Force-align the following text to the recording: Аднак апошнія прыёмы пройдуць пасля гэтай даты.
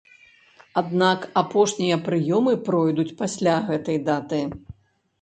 Аднак 0.81 1.27
апошнія 1.43 1.99
прыёмы 2.09 2.57
пройдуць 2.71 3.09
пасля 3.23 3.55
гэтай 3.71 4.05
даты. 4.13 4.45